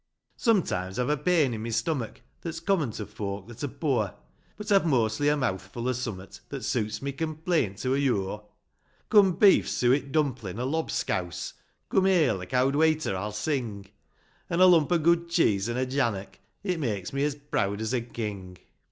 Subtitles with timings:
[0.37, 4.15] Sometimes I've a pain i' my stomach That's common to folk that are poor;
[4.57, 8.43] But I've mostly a mouthful o' some'at That suits my complaint to a yure:
[9.11, 9.39] COME TO YOUR PORRITCH.
[9.39, 11.53] 1 49 Come beef, suet dumplin', or lobscouse,
[11.89, 13.91] Come ale, or cowd wayter, I'll sing;
[14.49, 17.93] An' a lump o' good cheese an' a jannock,' It makes me as proud as
[17.93, 18.57] a king.